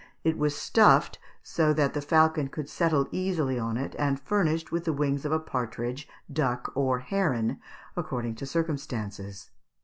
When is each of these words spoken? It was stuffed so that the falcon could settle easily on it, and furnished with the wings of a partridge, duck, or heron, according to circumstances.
It 0.23 0.35
was 0.35 0.55
stuffed 0.55 1.19
so 1.43 1.73
that 1.73 1.93
the 1.93 2.01
falcon 2.01 2.47
could 2.47 2.67
settle 2.67 3.07
easily 3.11 3.59
on 3.59 3.77
it, 3.77 3.95
and 3.99 4.19
furnished 4.19 4.71
with 4.71 4.85
the 4.85 4.93
wings 4.93 5.25
of 5.25 5.31
a 5.31 5.37
partridge, 5.37 6.07
duck, 6.33 6.71
or 6.73 6.97
heron, 7.01 7.59
according 7.95 8.33
to 8.37 8.47
circumstances. 8.47 9.51